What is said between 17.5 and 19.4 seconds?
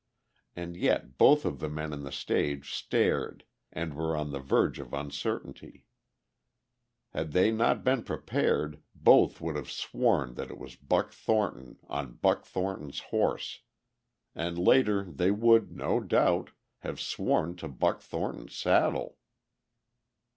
to Buck Thornton's saddle.